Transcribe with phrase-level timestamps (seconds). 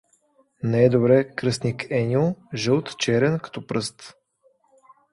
[0.63, 4.15] Не е добре, кръстник Еньо, жълт, черен, като пръст.